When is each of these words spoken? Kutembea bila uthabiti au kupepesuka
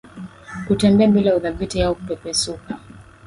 Kutembea 0.67 1.07
bila 1.07 1.35
uthabiti 1.35 1.81
au 1.83 1.95
kupepesuka 1.95 2.79